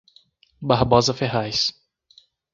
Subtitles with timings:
[0.61, 1.69] Barbosa Ferraz